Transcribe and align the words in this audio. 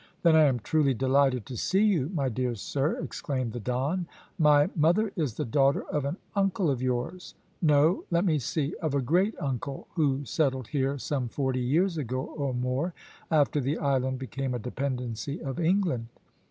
"Then 0.23 0.35
I 0.35 0.45
am 0.45 0.57
truly 0.59 0.95
delighted 0.95 1.45
to 1.45 1.55
see 1.55 1.83
you, 1.83 2.09
my 2.15 2.27
dear 2.27 2.55
sir," 2.55 2.99
exclaimed 3.03 3.53
the 3.53 3.59
Don. 3.59 4.07
"My 4.39 4.67
mother 4.75 5.11
is 5.15 5.35
the 5.35 5.45
daughter 5.45 5.83
of 5.91 6.05
an 6.05 6.17
uncle 6.35 6.71
of 6.71 6.81
yours 6.81 7.35
no; 7.61 8.05
let 8.09 8.25
me 8.25 8.39
see 8.39 8.73
of 8.81 8.95
a 8.95 9.01
great 9.03 9.35
uncle 9.39 9.87
who 9.93 10.25
settled 10.25 10.69
here 10.69 10.97
some 10.97 11.27
forty 11.29 11.61
years 11.61 11.99
ago 11.99 12.21
or 12.23 12.51
more, 12.51 12.95
after 13.29 13.61
the 13.61 13.77
island 13.77 14.17
became 14.17 14.55
a 14.55 14.57
dependency 14.57 15.39
of 15.39 15.59
England. 15.59 16.07